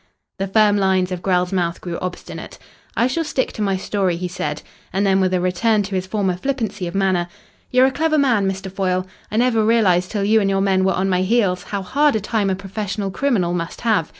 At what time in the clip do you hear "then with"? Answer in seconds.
5.05-5.31